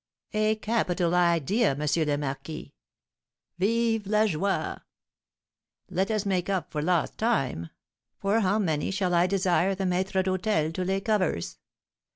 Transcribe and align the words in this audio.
"A 0.33 0.55
capital 0.55 1.13
idea, 1.13 1.73
M. 1.79 2.07
le 2.07 2.17
Marquis. 2.17 2.73
Vive 3.59 4.07
la 4.07 4.25
joie! 4.25 4.79
Let 5.91 6.09
us 6.09 6.25
make 6.25 6.49
up 6.49 6.71
for 6.71 6.81
lost 6.81 7.19
time. 7.19 7.69
For 8.17 8.39
how 8.39 8.57
many 8.57 8.89
shall 8.89 9.13
I 9.13 9.27
desire 9.27 9.75
the 9.75 9.83
maître 9.83 10.23
d'hôtel 10.23 10.73
to 10.73 10.83
lay 10.83 11.01
covers?" 11.01 11.59